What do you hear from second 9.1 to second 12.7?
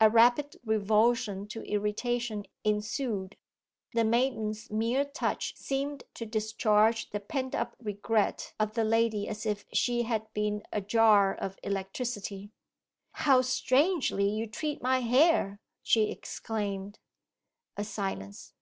as if she had been a jar of electricity.